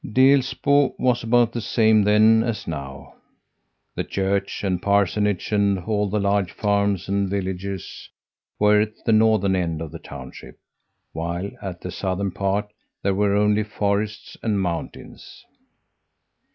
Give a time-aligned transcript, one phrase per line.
[0.03, 3.13] "Delsbo was about the same then as now.
[3.93, 8.09] The church and parsonage and all the large farms and villages
[8.57, 10.57] were at the northern end of the township,
[11.13, 15.45] while at the southern part there were only forests and mountains.